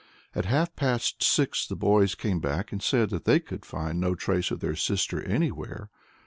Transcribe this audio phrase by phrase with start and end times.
[0.33, 4.15] At half past six the boys came back and said that they could find no
[4.15, 5.91] trace of their sister anywhere.